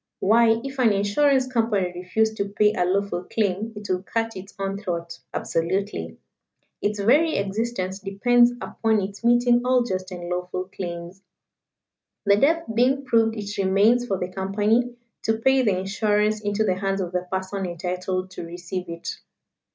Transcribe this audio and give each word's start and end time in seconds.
Why, 0.19 0.59
if 0.63 0.79
an 0.79 0.91
Insurance 0.93 1.45
Company 1.45 1.91
refused 1.93 2.35
to 2.37 2.49
pay 2.49 2.73
a 2.73 2.85
lawful 2.85 3.23
claim 3.25 3.71
it 3.75 3.85
would 3.91 4.07
cut 4.07 4.35
its 4.35 4.51
own 4.57 4.79
throat 4.79 5.19
absolutely. 5.31 6.17
Its 6.81 6.99
very 6.99 7.35
existence 7.37 7.99
depends 7.99 8.51
upon 8.61 8.99
its 8.99 9.23
meeting 9.23 9.61
all 9.63 9.83
just 9.83 10.09
and 10.09 10.27
lawful 10.27 10.63
claims. 10.75 11.21
The 12.25 12.37
death 12.37 12.63
being 12.73 13.05
proved 13.05 13.35
it 13.35 13.55
remains 13.59 14.07
for 14.07 14.17
the 14.17 14.29
Company 14.29 14.95
to 15.21 15.37
pay 15.37 15.61
the 15.61 15.77
insurance 15.77 16.41
into 16.41 16.63
the 16.63 16.77
hands 16.79 16.99
of 16.99 17.11
the 17.11 17.27
person 17.31 17.67
entitled 17.67 18.31
to 18.31 18.43
receive 18.43 18.89
it. 18.89 19.07